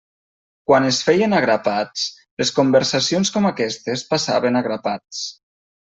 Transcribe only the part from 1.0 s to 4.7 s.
feien a grapats, les conversacions com aquestes passaven a